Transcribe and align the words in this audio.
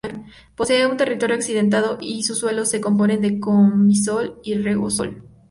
Posee 0.55 0.87
un 0.87 0.97
territorio 0.97 1.35
accidentado 1.35 1.99
y 2.01 2.23
sus 2.23 2.39
suelos 2.39 2.69
se 2.69 2.81
componen 2.81 3.21
de 3.21 3.39
cambisol 3.39 4.39
y 4.41 4.55
regosol. 4.55 5.29